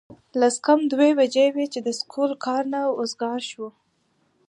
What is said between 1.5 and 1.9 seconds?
وې چې د